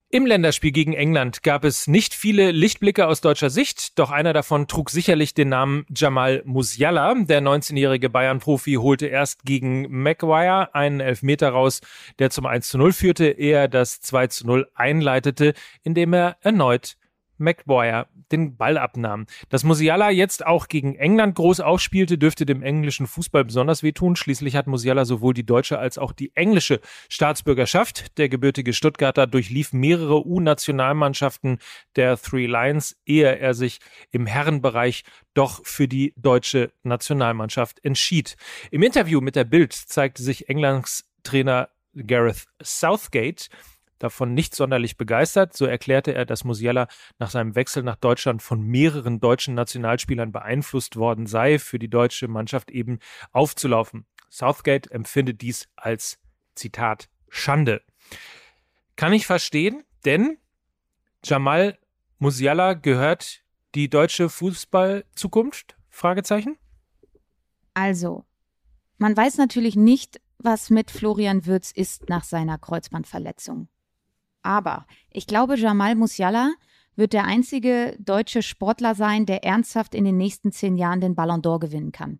Im 0.09 0.25
Länderspiel 0.25 0.71
gegen 0.71 0.93
England 0.93 1.43
gab 1.43 1.65
es 1.65 1.85
nicht 1.85 2.13
viele 2.13 2.51
Lichtblicke 2.51 3.07
aus 3.07 3.19
deutscher 3.19 3.49
Sicht, 3.49 3.99
doch 3.99 4.09
einer 4.09 4.31
davon 4.31 4.67
trug 4.67 4.89
sicherlich 4.89 5.33
den 5.33 5.49
Namen 5.49 5.85
Jamal 5.93 6.43
Musiala. 6.45 7.13
Der 7.13 7.41
19-jährige 7.41 8.09
Bayern-Profi 8.09 8.75
holte 8.75 9.07
erst 9.07 9.43
gegen 9.43 9.85
Maguire 9.89 10.73
einen 10.73 11.01
Elfmeter 11.01 11.49
raus, 11.49 11.81
der 12.19 12.29
zum 12.29 12.45
1 12.45 12.69
zu 12.69 12.77
0 12.77 12.93
führte, 12.93 13.27
ehe 13.27 13.57
er 13.57 13.67
das 13.67 13.99
2 13.99 14.27
zu 14.27 14.47
0 14.47 14.71
einleitete, 14.75 15.53
indem 15.83 16.13
er 16.13 16.37
erneut 16.39 16.96
Maguire 17.37 18.07
den 18.31 18.57
Ball 18.57 18.77
abnahm. 18.77 19.25
Dass 19.49 19.63
Musiala 19.63 20.09
jetzt 20.09 20.45
auch 20.45 20.67
gegen 20.67 20.95
England 20.95 21.35
groß 21.35 21.61
aufspielte, 21.61 22.17
dürfte 22.17 22.45
dem 22.45 22.61
englischen 22.61 23.07
Fußball 23.07 23.45
besonders 23.45 23.83
wehtun. 23.83 24.15
Schließlich 24.15 24.55
hat 24.55 24.67
Musiala 24.67 25.05
sowohl 25.05 25.33
die 25.33 25.45
deutsche 25.45 25.79
als 25.79 25.97
auch 25.97 26.11
die 26.11 26.35
englische 26.35 26.79
Staatsbürgerschaft. 27.09 28.17
Der 28.17 28.29
gebürtige 28.29 28.73
Stuttgarter 28.73 29.27
durchlief 29.27 29.73
mehrere 29.73 30.25
U-Nationalmannschaften 30.25 31.59
der 31.95 32.17
Three 32.17 32.47
Lions, 32.47 32.97
ehe 33.05 33.37
er 33.37 33.53
sich 33.53 33.79
im 34.11 34.25
Herrenbereich 34.25 35.03
doch 35.33 35.65
für 35.65 35.87
die 35.87 36.13
deutsche 36.17 36.71
Nationalmannschaft 36.83 37.83
entschied. 37.83 38.35
Im 38.71 38.83
Interview 38.83 39.21
mit 39.21 39.35
der 39.35 39.43
Bild 39.43 39.73
zeigte 39.73 40.23
sich 40.23 40.49
Englands 40.49 41.09
Trainer 41.23 41.69
Gareth 41.93 42.45
Southgate 42.61 43.49
davon 43.99 44.33
nicht 44.33 44.55
sonderlich 44.55 44.97
begeistert. 44.97 45.55
So 45.55 45.65
erklärte 45.65 46.13
er, 46.13 46.25
dass 46.25 46.43
Musiala 46.43 46.87
nach 47.19 47.29
seinem 47.29 47.55
Wechsel 47.55 47.83
nach 47.83 47.95
Deutschland 47.95 48.41
von 48.41 48.61
mehreren 48.61 49.19
deutschen 49.19 49.53
Nationalspielern 49.53 50.31
beeinflusst 50.31 50.95
worden 50.95 51.27
sei, 51.27 51.59
für 51.59 51.79
die 51.79 51.89
deutsche 51.89 52.27
Mannschaft 52.27 52.71
eben 52.71 52.99
aufzulaufen. 53.31 54.05
Southgate 54.29 54.91
empfindet 54.91 55.41
dies 55.41 55.67
als 55.75 56.19
Zitat 56.55 57.09
Schande. 57.29 57.81
Kann 58.95 59.13
ich 59.13 59.25
verstehen, 59.25 59.83
denn 60.05 60.37
Jamal 61.23 61.77
Musiala 62.19 62.73
gehört 62.73 63.43
die 63.75 63.89
deutsche 63.89 64.29
Fußballzukunft? 64.29 65.77
Fragezeichen. 65.89 66.57
Also, 67.73 68.25
man 68.97 69.15
weiß 69.15 69.37
natürlich 69.37 69.75
nicht, 69.75 70.19
was 70.39 70.69
mit 70.69 70.91
Florian 70.91 71.45
Würz 71.45 71.71
ist 71.71 72.09
nach 72.09 72.23
seiner 72.23 72.57
Kreuzbandverletzung. 72.57 73.67
Aber 74.47 74.87
ich 75.11 75.27
glaube, 75.27 75.57
Jamal 75.57 75.95
Musiala 75.95 76.53
wird 76.95 77.11
der 77.11 77.25
einzige 77.25 77.97
deutsche 77.99 78.41
Sportler 78.41 78.95
sein, 78.95 79.25
der 79.25 79.43
ernsthaft 79.43 79.93
in 79.93 80.05
den 80.05 80.15
nächsten 80.15 80.53
zehn 80.53 80.77
Jahren 80.77 81.01
den 81.01 81.15
Ballon 81.15 81.41
d'Or 81.41 81.59
gewinnen 81.59 81.91
kann. 81.91 82.19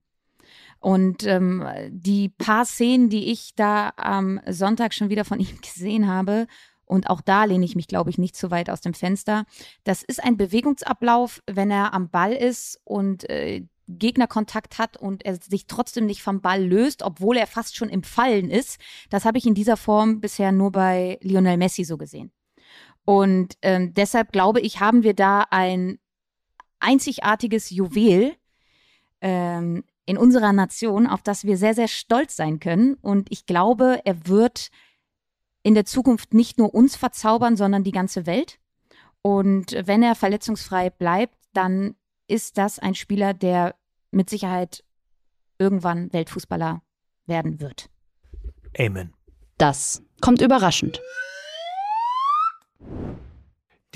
Und 0.80 1.26
ähm, 1.26 1.66
die 1.90 2.28
paar 2.28 2.66
Szenen, 2.66 3.10
die 3.10 3.32
ich 3.32 3.56
da 3.56 3.94
am 3.96 4.42
Sonntag 4.46 4.94
schon 4.94 5.10
wieder 5.10 5.24
von 5.24 5.40
ihm 5.40 5.62
gesehen 5.62 6.08
habe, 6.08 6.48
und 6.84 7.10
auch 7.10 7.22
da 7.22 7.46
lehne 7.46 7.66
ich 7.66 7.76
mich, 7.76 7.88
glaube 7.88 8.10
ich, 8.10 8.18
nicht 8.18 8.36
zu 8.36 8.52
weit 8.52 8.70
aus 8.70 8.82
dem 8.82 8.94
Fenster. 8.94 9.46
Das 9.84 10.04
ist 10.04 10.24
ein 10.24 10.38
Bewegungsablauf, 10.38 11.42
wenn 11.46 11.72
er 11.72 11.94
am 11.94 12.10
Ball 12.10 12.34
ist 12.34 12.80
und 12.84 13.30
äh, 13.30 13.66
Gegnerkontakt 13.88 14.78
hat 14.78 14.98
und 14.98 15.26
er 15.26 15.36
sich 15.36 15.68
trotzdem 15.68 16.06
nicht 16.06 16.22
vom 16.22 16.42
Ball 16.42 16.64
löst, 16.64 17.04
obwohl 17.04 17.38
er 17.38 17.48
fast 17.48 17.76
schon 17.76 17.90
im 17.90 18.04
Fallen 18.04 18.50
ist. 18.50 18.80
Das 19.10 19.26
habe 19.26 19.38
ich 19.38 19.46
in 19.46 19.54
dieser 19.54 19.78
Form 19.78 20.20
bisher 20.20 20.52
nur 20.52 20.72
bei 20.72 21.18
Lionel 21.22 21.58
Messi 21.58 21.84
so 21.84 21.98
gesehen. 21.98 22.32
Und 23.06 23.58
ähm, 23.62 23.94
deshalb 23.94 24.34
glaube 24.34 24.60
ich, 24.60 24.82
haben 24.82 25.04
wir 25.04 25.14
da 25.14 25.46
ein 25.50 26.00
einzigartiges 26.80 27.70
Juwel 27.70 28.36
ähm, 29.22 29.86
in 30.06 30.18
unserer 30.18 30.54
Nation, 30.54 31.08
auf 31.08 31.22
das 31.22 31.46
wir 31.46 31.58
sehr, 31.58 31.74
sehr 31.74 31.88
stolz 31.88 32.36
sein 32.36 32.60
können. 32.60 32.96
Und 32.96 33.32
ich 33.32 33.46
glaube, 33.46 34.02
er 34.04 34.28
wird 34.28 34.70
in 35.64 35.74
der 35.74 35.86
Zukunft 35.86 36.34
nicht 36.34 36.58
nur 36.58 36.74
uns 36.74 36.96
verzaubern, 36.96 37.58
sondern 37.58 37.84
die 37.84 37.92
ganze 37.92 38.26
Welt. 38.26 38.60
Und 39.22 39.76
wenn 39.86 40.04
er 40.04 40.16
verletzungsfrei 40.16 40.90
bleibt, 40.90 41.36
dann 41.54 41.96
ist 42.28 42.58
das 42.58 42.80
ein 42.80 42.96
Spieler, 42.96 43.34
der 43.34 43.76
mit 44.12 44.30
Sicherheit 44.30 44.84
irgendwann 45.60 46.12
Weltfußballer 46.14 46.82
werden 47.26 47.60
wird. 47.60 47.90
Amen. 48.78 49.14
Das 49.58 50.04
kommt 50.22 50.42
überraschend. 50.42 51.02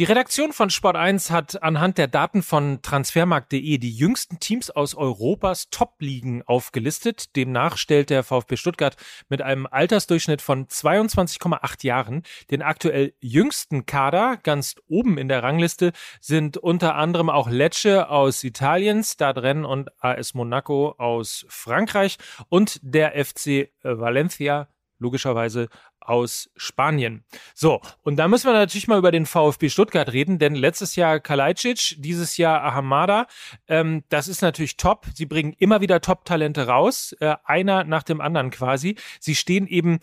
Die 0.01 0.05
Redaktion 0.05 0.51
von 0.51 0.71
Sport 0.71 0.95
1 0.95 1.29
hat 1.29 1.61
anhand 1.61 1.99
der 1.99 2.07
Daten 2.07 2.41
von 2.41 2.81
transfermarkt.de 2.81 3.77
die 3.77 3.95
jüngsten 3.95 4.39
Teams 4.39 4.71
aus 4.71 4.95
Europas 4.95 5.69
Top-Ligen 5.69 6.41
aufgelistet. 6.41 7.35
Demnach 7.35 7.77
stellt 7.77 8.09
der 8.09 8.23
VfB 8.23 8.57
Stuttgart 8.57 8.95
mit 9.29 9.43
einem 9.43 9.67
Altersdurchschnitt 9.69 10.41
von 10.41 10.65
22,8 10.65 11.85
Jahren 11.85 12.23
den 12.49 12.63
aktuell 12.63 13.13
jüngsten 13.19 13.85
Kader. 13.85 14.39
Ganz 14.41 14.73
oben 14.87 15.19
in 15.19 15.27
der 15.27 15.43
Rangliste 15.43 15.91
sind 16.19 16.57
unter 16.57 16.95
anderem 16.95 17.29
auch 17.29 17.47
Lecce 17.47 18.09
aus 18.09 18.43
Italien, 18.43 19.03
Stade 19.03 19.67
und 19.67 19.91
AS 20.03 20.33
Monaco 20.33 20.95
aus 20.97 21.45
Frankreich 21.47 22.17
und 22.49 22.79
der 22.81 23.23
FC 23.23 23.69
Valencia 23.83 24.67
logischerweise 25.01 25.67
aus 25.99 26.49
Spanien. 26.55 27.25
So, 27.53 27.81
und 28.03 28.15
da 28.15 28.27
müssen 28.27 28.47
wir 28.47 28.53
natürlich 28.53 28.87
mal 28.87 28.99
über 28.99 29.11
den 29.11 29.25
VfB 29.25 29.69
Stuttgart 29.69 30.11
reden, 30.13 30.39
denn 30.39 30.55
letztes 30.55 30.95
Jahr 30.95 31.19
Kalajdzic, 31.19 31.95
dieses 31.97 32.37
Jahr 32.37 32.63
Ahamada. 32.63 33.27
Ähm, 33.67 34.03
das 34.09 34.27
ist 34.27 34.41
natürlich 34.41 34.77
top. 34.77 35.07
Sie 35.13 35.25
bringen 35.25 35.53
immer 35.57 35.81
wieder 35.81 36.01
Top-Talente 36.01 36.67
raus, 36.67 37.15
äh, 37.19 37.35
einer 37.43 37.83
nach 37.83 38.03
dem 38.03 38.21
anderen 38.21 38.51
quasi. 38.51 38.95
Sie 39.19 39.35
stehen 39.35 39.67
eben 39.67 39.99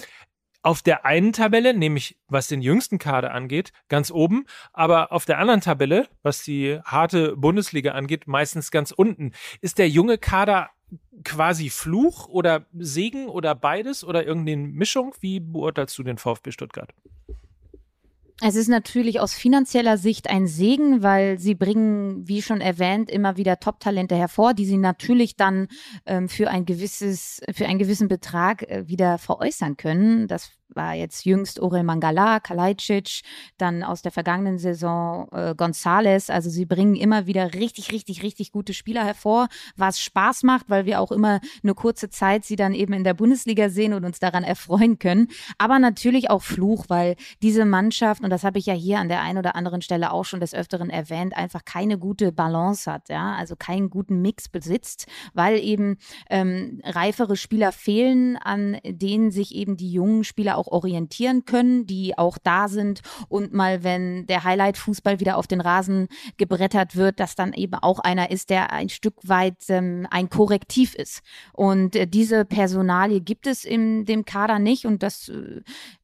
auf 0.63 0.83
der 0.83 1.05
einen 1.05 1.33
Tabelle, 1.33 1.73
nämlich 1.73 2.19
was 2.29 2.49
den 2.49 2.61
jüngsten 2.61 2.99
Kader 2.99 3.33
angeht, 3.33 3.73
ganz 3.89 4.11
oben, 4.11 4.45
aber 4.73 5.13
auf 5.13 5.25
der 5.25 5.39
anderen 5.39 5.61
Tabelle, 5.61 6.09
was 6.23 6.43
die 6.43 6.81
harte 6.85 7.37
Bundesliga 7.37 7.93
angeht, 7.93 8.27
meistens 8.27 8.71
ganz 8.71 8.91
unten. 8.91 9.33
Ist 9.61 9.79
der 9.79 9.89
junge 9.89 10.19
Kader 10.19 10.71
quasi 11.25 11.71
Fluch 11.71 12.29
oder 12.29 12.67
Segen 12.79 13.29
oder 13.29 13.55
beides 13.55 14.05
oder 14.05 14.27
irgendeine 14.27 14.69
Mischung? 14.69 15.15
Wie 15.21 15.41
beurteilst 15.41 15.97
du 15.99 16.03
den 16.03 16.19
VfB 16.19 16.53
Stuttgart? 16.53 16.93
Es 18.41 18.55
ist 18.55 18.69
natürlich 18.69 19.19
aus 19.19 19.35
finanzieller 19.35 19.99
Sicht 19.99 20.31
ein 20.31 20.47
Segen, 20.47 21.03
weil 21.03 21.41
sie 21.41 21.57
bringen, 21.57 22.29
wie 22.29 22.41
schon 22.41 22.61
erwähnt, 22.61 23.11
immer 23.11 23.37
wieder 23.37 23.59
Top-Talente 23.59 24.15
hervor, 24.15 24.55
die 24.55 24.65
sie 24.65 24.77
natürlich 24.77 25.35
dann 25.35 25.67
ähm, 26.07 26.29
für 26.29 26.49
ein 26.49 26.65
gewisses, 26.65 27.41
für 27.53 27.67
einen 27.67 27.81
gewissen 27.81 28.07
Betrag 28.07 28.63
äh, 28.63 28.87
wieder 28.87 29.19
veräußern 29.19 29.77
können. 29.77 30.29
Das 30.29 30.53
war 30.75 30.95
jetzt 30.95 31.25
jüngst 31.25 31.61
Orel 31.61 31.83
Mangala, 31.83 32.41
Kalajdzic, 32.41 33.23
dann 33.57 33.83
aus 33.83 34.03
der 34.03 34.13
vergangenen 34.13 34.59
Saison 34.59 35.29
äh, 35.33 35.55
Gonzales. 35.55 36.31
Also 36.31 36.51
sie 36.51 36.67
bringen 36.67 36.95
immer 36.95 37.27
wieder 37.27 37.55
richtig, 37.55 37.93
richtig, 37.93 38.23
richtig 38.23 38.53
gute 38.53 38.75
Spieler 38.75 39.05
hervor, 39.05 39.49
was 39.77 40.01
Spaß 40.01 40.43
macht, 40.43 40.69
weil 40.69 40.87
wir 40.87 41.01
auch 41.01 41.13
immer 41.13 41.41
eine 41.63 41.75
kurze 41.75 42.11
Zeit 42.11 42.45
sie 42.45 42.57
dann 42.57 42.75
eben 42.75 42.93
in 42.93 43.05
der 43.05 43.15
Bundesliga 43.15 43.69
sehen 43.69 43.93
und 43.93 44.05
uns 44.05 44.19
daran 44.19 44.45
erfreuen 44.45 44.99
können. 44.99 45.29
Aber 45.59 45.79
natürlich 45.79 46.31
auch 46.31 46.43
Fluch, 46.43 46.87
weil 46.89 47.17
diese 47.43 47.65
Mannschaft, 47.65 48.23
und 48.23 48.31
das 48.31 48.45
habe 48.45 48.59
ich 48.59 48.67
ja 48.67 48.75
hier 48.75 48.99
an 48.99 49.09
der 49.09 49.23
einen 49.23 49.39
oder 49.39 49.57
anderen 49.57 49.83
Stelle 49.83 50.13
auch 50.13 50.25
schon 50.25 50.41
des 50.41 50.55
Öfteren 50.55 50.91
erwähnt, 50.91 51.37
einfach 51.37 51.65
keine 51.65 51.99
gute 51.99 52.33
Balance 52.33 52.91
hat, 52.91 53.09
ja, 53.09 53.35
also 53.35 53.57
keinen 53.57 53.91
guten 53.91 54.21
Mix 54.21 54.49
besitzt, 54.49 55.07
weil 55.35 55.59
eben 55.59 55.97
ähm, 56.31 56.81
reifere 56.85 57.37
Spieler 57.37 57.73
fehlen, 57.73 58.37
an 58.37 58.79
denen 58.85 59.31
sich 59.31 59.55
eben 59.55 59.77
die 59.77 59.91
jungen 59.91 60.25
Spieler 60.25 60.58
auch 60.59 60.67
orientieren 60.69 61.45
können, 61.45 61.87
die 61.87 62.19
auch 62.19 62.37
da 62.37 62.69
sind 62.69 63.01
und 63.29 63.53
mal, 63.53 63.85
wenn 63.85 64.27
der 64.27 64.45
Highlight-Fußball 64.45 65.21
wieder 65.21 65.37
auf 65.37 65.47
den 65.47 65.61
Rasen 65.61 66.09
gebrettert 66.37 66.97
wird, 66.97 67.21
dass 67.21 67.35
dann 67.35 67.53
eben 67.53 67.75
auch 67.75 68.01
einer 68.01 68.31
ist, 68.31 68.51
der 68.51 68.73
ein 68.73 68.89
Stück 68.89 69.15
weit 69.23 69.57
ähm, 69.69 70.07
ein 70.11 70.29
Korrektiv 70.29 70.95
ist. 70.95 71.23
Und 71.53 71.97
äh, 71.97 72.07
diese 72.07 72.45
Personalie 72.45 73.21
gibt 73.21 73.47
es 73.47 73.65
in 73.65 74.05
dem 74.05 74.25
Kader 74.25 74.59
nicht 74.59 74.85
und 74.85 75.03
das 75.03 75.29
äh, 75.29 75.63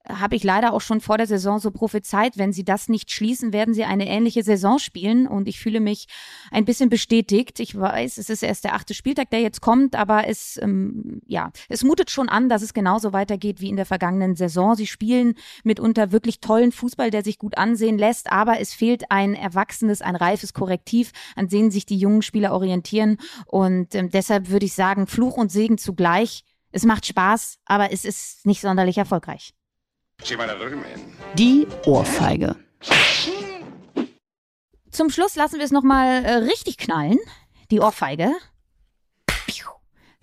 habe 0.09 0.37
ich 0.37 0.45
leider 0.45 0.73
auch 0.75 0.81
schon 0.81 1.01
vor 1.01 1.17
der 1.17 1.27
Saison 1.27 1.59
so 1.59 1.71
prophezeit. 1.71 2.37
Wenn 2.37 2.53
sie 2.53 2.65
das 2.65 2.89
nicht 2.89 3.11
schließen, 3.11 3.53
werden 3.53 3.73
sie 3.73 3.85
eine 3.85 4.07
ähnliche 4.07 4.43
Saison 4.43 4.79
spielen. 4.79 5.27
Und 5.27 5.49
ich 5.49 5.59
fühle 5.59 5.81
mich 5.81 6.07
ein 6.51 6.67
bisschen 6.67 6.91
bestätigt. 6.91 7.59
Ich 7.59 7.79
weiß, 7.79 8.19
es 8.19 8.29
ist 8.29 8.43
erst 8.43 8.65
der 8.65 8.75
achte 8.75 8.93
Spieltag, 8.93 9.31
der 9.31 9.41
jetzt 9.41 9.63
kommt, 9.63 9.97
aber 9.97 10.29
es, 10.29 10.59
ähm, 10.63 11.23
ja, 11.27 11.51
es 11.69 11.85
mutet 11.85 12.11
schon 12.11 12.29
an, 12.29 12.49
dass 12.49 12.63
es 12.63 12.75
genauso 12.75 13.13
weitergeht 13.13 13.61
wie 13.61 13.71
in 13.71 13.77
der 13.77 13.87
vergangenen 13.87 14.37
Saison. 14.49 14.75
Sie 14.75 14.87
spielen 14.87 15.35
mitunter 15.63 16.13
wirklich 16.13 16.41
tollen 16.41 16.73
Fußball, 16.73 17.11
der 17.11 17.23
sich 17.23 17.39
gut 17.39 17.59
ansehen 17.59 17.99
lässt, 17.99 18.31
aber 18.31 18.61
es 18.61 18.75
fehlt 18.75 19.11
ein 19.11 19.35
erwachsenes, 19.35 20.03
ein 20.03 20.17
reifes 20.17 20.53
Korrektiv, 20.53 21.13
an 21.37 21.49
denen 21.49 21.71
sich 21.71 21.87
die 21.87 21.99
jungen 21.99 22.23
Spieler 22.23 22.53
orientieren. 22.53 23.19
Und 23.47 23.95
ähm, 23.95 24.11
deshalb 24.11 24.51
würde 24.51 24.67
ich 24.67 24.75
sagen, 24.75 25.07
Fluch 25.07 25.37
und 25.37 25.51
Segen 25.51 25.79
zugleich. 25.79 26.45
Es 26.73 26.85
macht 26.85 27.07
Spaß, 27.07 27.59
aber 27.67 27.93
es 27.93 28.05
ist 28.05 28.47
nicht 28.47 28.61
sonderlich 28.61 28.99
erfolgreich. 28.99 29.55
Die 31.37 31.67
Ohrfeige. 31.87 32.57
Zum 34.91 35.11
Schluss 35.11 35.35
lassen 35.35 35.59
wir 35.59 35.65
es 35.65 35.73
nochmal 35.73 36.25
äh, 36.25 36.33
richtig 36.35 36.79
knallen. 36.79 37.19
Die 37.71 37.81
Ohrfeige. 37.81 38.33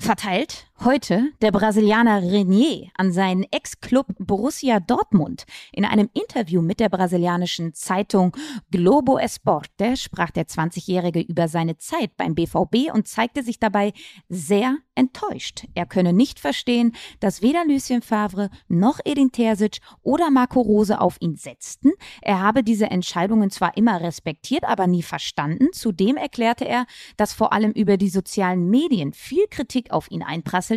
Verteilt 0.01 0.66
heute 0.83 1.29
der 1.41 1.51
Brasilianer 1.51 2.23
Renier 2.23 2.89
an 2.95 3.11
seinen 3.11 3.45
Ex-Club 3.51 4.07
Borussia 4.17 4.79
Dortmund. 4.79 5.43
In 5.71 5.85
einem 5.85 6.09
Interview 6.13 6.61
mit 6.61 6.79
der 6.79 6.89
brasilianischen 6.89 7.73
Zeitung 7.73 8.35
Globo 8.71 9.19
Esporte 9.19 9.95
sprach 9.95 10.31
der 10.31 10.47
20-Jährige 10.47 11.21
über 11.21 11.47
seine 11.47 11.77
Zeit 11.77 12.17
beim 12.17 12.33
BVB 12.33 12.91
und 12.93 13.07
zeigte 13.07 13.43
sich 13.43 13.59
dabei 13.59 13.93
sehr 14.27 14.77
enttäuscht. 14.95 15.65
Er 15.75 15.85
könne 15.85 16.13
nicht 16.13 16.39
verstehen, 16.39 16.93
dass 17.19 17.41
weder 17.41 17.63
Lucien 17.65 18.01
Favre 18.01 18.50
noch 18.67 19.00
Edin 19.05 19.31
Terzic 19.31 19.79
oder 20.01 20.31
Marco 20.31 20.61
Rose 20.61 21.00
auf 21.00 21.17
ihn 21.19 21.35
setzten. 21.35 21.91
Er 22.21 22.39
habe 22.41 22.63
diese 22.63 22.85
Entscheidungen 22.89 23.51
zwar 23.51 23.77
immer 23.77 24.01
respektiert, 24.01 24.63
aber 24.63 24.88
nie 24.88 25.03
verstanden. 25.03 25.67
Zudem 25.73 26.17
erklärte 26.17 26.67
er, 26.67 26.85
dass 27.17 27.33
vor 27.33 27.53
allem 27.53 27.71
über 27.71 27.97
die 27.97 28.09
sozialen 28.09 28.69
Medien 28.69 29.13
viel 29.13 29.45
Kritik 29.50 29.91
auf 29.91 30.09
ihn 30.09 30.23
einprasselte, 30.23 30.71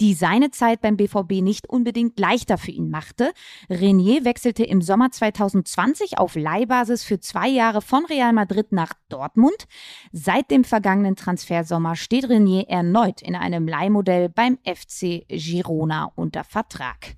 die 0.00 0.14
seine 0.14 0.50
Zeit 0.50 0.80
beim 0.80 0.96
BVB 0.96 1.42
nicht 1.42 1.68
unbedingt 1.68 2.18
leichter 2.18 2.58
für 2.58 2.70
ihn 2.70 2.90
machte. 2.90 3.32
Renier 3.70 4.24
wechselte 4.24 4.64
im 4.64 4.82
Sommer 4.82 5.10
2020 5.10 6.18
auf 6.18 6.34
Leihbasis 6.34 7.04
für 7.04 7.20
zwei 7.20 7.48
Jahre 7.48 7.82
von 7.82 8.04
Real 8.06 8.32
Madrid 8.32 8.72
nach 8.72 8.92
Dortmund. 9.08 9.66
Seit 10.12 10.50
dem 10.50 10.64
vergangenen 10.64 11.16
Transfersommer 11.16 11.96
steht 11.96 12.28
Renier 12.28 12.68
erneut 12.68 13.22
in 13.22 13.34
einem 13.34 13.68
Leihmodell 13.68 14.28
beim 14.28 14.58
FC 14.64 15.24
Girona 15.28 16.10
unter 16.16 16.44
Vertrag. 16.44 17.16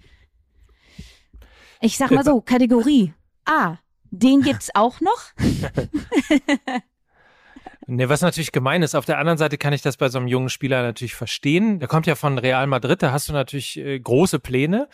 Ich 1.81 1.97
sag 1.97 2.11
mal 2.11 2.25
so, 2.25 2.41
Kategorie 2.41 3.15
A. 3.47 3.79
Den 4.11 4.43
gibt's 4.43 4.71
auch 4.75 5.01
noch. 5.01 5.33
Ne, 7.91 8.09
was 8.09 8.21
natürlich 8.21 8.53
gemein 8.53 8.83
ist. 8.83 8.95
Auf 8.95 9.05
der 9.05 9.19
anderen 9.19 9.37
Seite 9.37 9.59
kann 9.59 9.73
ich 9.73 9.83
das 9.83 9.97
bei 9.97 10.09
so 10.09 10.19
einem 10.19 10.29
jungen 10.29 10.49
Spieler 10.49 10.83
natürlich 10.83 11.17
verstehen. 11.17 11.81
Der 11.81 11.89
kommt 11.89 12.07
ja 12.07 12.15
von 12.15 12.39
Real 12.39 12.69
Madrid, 12.69 13.03
da 13.03 13.11
hast 13.11 13.29
du 13.29 13.33
natürlich 13.33 13.77
äh, 13.79 13.99
große 13.99 14.39
Pläne. 14.39 14.89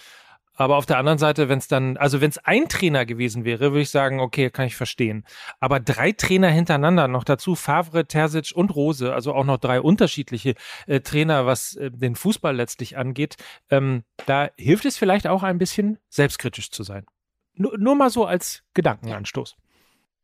Aber 0.54 0.78
auf 0.78 0.86
der 0.86 0.96
anderen 0.96 1.18
Seite, 1.18 1.50
wenn 1.50 1.58
es 1.58 1.68
dann, 1.68 1.98
also 1.98 2.22
wenn 2.22 2.30
es 2.30 2.38
ein 2.38 2.70
Trainer 2.70 3.04
gewesen 3.04 3.44
wäre, 3.44 3.72
würde 3.72 3.82
ich 3.82 3.90
sagen, 3.90 4.20
okay, 4.20 4.48
kann 4.48 4.66
ich 4.66 4.76
verstehen. 4.76 5.26
Aber 5.60 5.78
drei 5.78 6.12
Trainer 6.12 6.48
hintereinander, 6.48 7.06
noch 7.06 7.24
dazu 7.24 7.54
Favre, 7.54 8.06
Terzic 8.06 8.52
und 8.54 8.74
Rose, 8.74 9.12
also 9.12 9.34
auch 9.34 9.44
noch 9.44 9.58
drei 9.58 9.82
unterschiedliche 9.82 10.54
äh, 10.86 11.00
Trainer, 11.00 11.44
was 11.44 11.76
äh, 11.76 11.90
den 11.90 12.16
Fußball 12.16 12.56
letztlich 12.56 12.96
angeht, 12.96 13.36
ähm, 13.68 14.04
da 14.24 14.48
hilft 14.56 14.86
es 14.86 14.96
vielleicht 14.96 15.26
auch 15.26 15.42
ein 15.42 15.58
bisschen 15.58 15.98
selbstkritisch 16.08 16.70
zu 16.70 16.82
sein. 16.82 17.04
Nur, 17.52 17.76
nur 17.76 17.94
mal 17.94 18.08
so 18.08 18.24
als 18.24 18.62
Gedankenanstoß. 18.72 19.56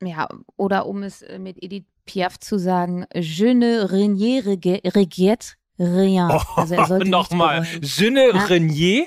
Ja, 0.00 0.29
oder 0.57 0.87
um 0.87 1.02
es 1.02 1.21
äh, 1.21 1.38
mit 1.38 1.62
Edith 1.62 1.85
Piaf 2.05 2.39
zu 2.39 2.59
sagen, 2.59 3.07
je 3.15 3.55
ne 3.55 3.91
renier 3.91 4.45
regrette 4.45 5.57
rien. 5.79 6.31
Oh, 6.31 6.61
also 6.61 6.75
er 6.75 6.87
sollte 6.87 7.09
Nochmal, 7.09 7.67
je 7.81 8.11
ne 8.11 8.33
ja. 8.33 8.45
renier 8.45 9.07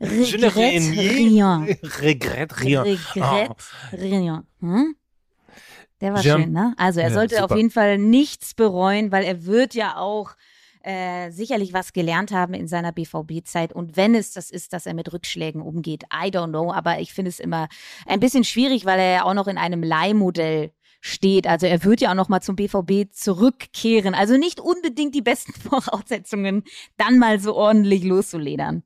Je 0.00 0.38
ne 0.38 0.48
rien. 0.48 1.66
Regrette 2.00 2.56
rien. 2.60 2.82
Regrette 2.82 3.50
oh. 3.50 3.96
rien. 3.96 4.46
Hm? 4.60 4.96
Der 6.00 6.14
war 6.14 6.22
schön, 6.22 6.52
ne? 6.52 6.74
Also 6.78 7.00
er 7.00 7.08
ja, 7.08 7.14
sollte 7.14 7.34
super. 7.36 7.44
auf 7.50 7.56
jeden 7.56 7.70
Fall 7.70 7.98
nichts 7.98 8.54
bereuen, 8.54 9.12
weil 9.12 9.24
er 9.24 9.44
wird 9.44 9.74
ja 9.74 9.96
auch 9.96 10.30
äh, 10.82 11.30
sicherlich 11.30 11.74
was 11.74 11.92
gelernt 11.92 12.32
haben 12.32 12.54
in 12.54 12.66
seiner 12.66 12.92
BVB-Zeit. 12.92 13.74
Und 13.74 13.98
wenn 13.98 14.14
es 14.14 14.32
das 14.32 14.50
ist, 14.50 14.72
dass 14.72 14.86
er 14.86 14.94
mit 14.94 15.12
Rückschlägen 15.12 15.60
umgeht, 15.60 16.04
I 16.04 16.28
don't 16.28 16.48
know. 16.48 16.72
Aber 16.72 17.00
ich 17.00 17.12
finde 17.12 17.28
es 17.28 17.38
immer 17.38 17.68
ein 18.06 18.20
bisschen 18.20 18.44
schwierig, 18.44 18.86
weil 18.86 18.98
er 18.98 19.12
ja 19.12 19.24
auch 19.24 19.34
noch 19.34 19.46
in 19.46 19.58
einem 19.58 19.82
Leihmodell 19.82 20.72
steht. 21.00 21.46
Also 21.46 21.66
er 21.66 21.82
wird 21.84 22.00
ja 22.00 22.10
auch 22.10 22.14
noch 22.14 22.28
mal 22.28 22.40
zum 22.40 22.56
BVB 22.56 23.12
zurückkehren. 23.12 24.14
Also 24.14 24.36
nicht 24.36 24.60
unbedingt 24.60 25.14
die 25.14 25.22
besten 25.22 25.52
Voraussetzungen, 25.60 26.64
dann 26.96 27.18
mal 27.18 27.40
so 27.40 27.54
ordentlich 27.54 28.04
loszuledern. 28.04 28.82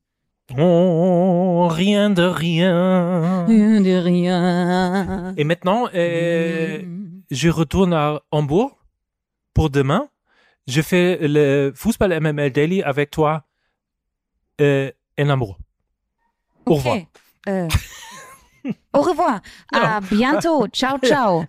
Oh, 0.56 1.68
rien 1.68 2.14
de 2.14 2.22
rien. 2.22 3.46
Rien 3.46 3.80
de 3.82 3.96
rien. 3.96 5.34
Et 5.36 5.44
maintenant, 5.44 5.88
euh, 5.94 6.82
mm. 6.82 7.22
je 7.30 7.48
retourne 7.48 7.94
à 7.94 8.20
Hambourg 8.30 8.76
pour 9.54 9.70
demain. 9.70 10.08
Je 10.66 10.82
fais 10.82 11.18
le 11.20 11.72
Fußball 11.74 12.20
MML 12.20 12.52
Daily 12.52 12.82
avec 12.82 13.10
toi 13.10 13.44
euh, 14.60 14.90
in 15.18 15.30
Hambourg. 15.30 15.58
Au 16.66 16.74
revoir. 16.74 16.98
Euh, 17.48 17.68
Au 18.92 19.00
revoir. 19.00 19.42
Ja. 19.72 19.96
A 19.96 20.00
bientôt. 20.00 20.68
Ciao, 20.72 20.98
ciao. 21.02 21.46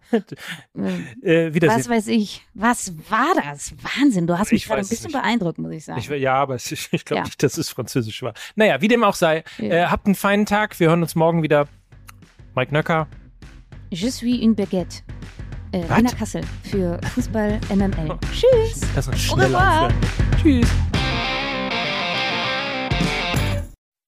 äh, 1.21 1.51
was 1.61 1.87
weiß 1.87 2.07
ich. 2.07 2.45
Was 2.53 2.93
war 3.09 3.33
das? 3.35 3.73
Wahnsinn. 3.81 4.27
Du 4.27 4.37
hast 4.37 4.51
mich 4.51 4.65
gerade 4.65 4.81
ein 4.81 4.87
bisschen 4.87 5.07
nicht. 5.07 5.13
beeindruckt, 5.13 5.57
muss 5.57 5.71
ich 5.71 5.85
sagen. 5.85 5.99
Ich, 5.99 6.09
ja, 6.09 6.35
aber 6.35 6.55
ich, 6.71 6.89
ich 6.91 7.05
glaube 7.05 7.19
ja. 7.19 7.23
nicht, 7.25 7.41
dass 7.41 7.57
es 7.57 7.69
Französisch 7.69 8.21
war. 8.21 8.33
Naja, 8.55 8.81
wie 8.81 8.87
dem 8.87 9.03
auch 9.03 9.15
sei. 9.15 9.43
Ja. 9.57 9.65
Äh, 9.65 9.85
habt 9.87 10.05
einen 10.07 10.15
feinen 10.15 10.45
Tag. 10.45 10.79
Wir 10.79 10.89
hören 10.89 11.01
uns 11.01 11.15
morgen 11.15 11.43
wieder. 11.43 11.67
Mike 12.55 12.73
Nöcker. 12.73 13.07
Je 13.91 14.09
suis 14.09 14.41
une 14.41 14.55
baguette. 14.55 15.03
Äh, 15.71 15.83
Rina 15.93 16.11
Kassel 16.11 16.41
für 16.63 16.99
Fußball 17.13 17.59
MML. 17.69 18.11
Oh. 18.11 18.17
Tschüss. 18.31 18.81
Das 18.95 19.07
ist 19.07 19.33
ein 19.33 19.93
Tschüss. 20.41 20.67